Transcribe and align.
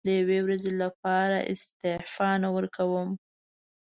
د 0.05 0.07
یوې 0.19 0.39
ورځې 0.43 0.71
لپاره 0.83 1.37
استعفا 1.51 2.29
نه 2.43 2.49
ورکووم. 2.55 3.09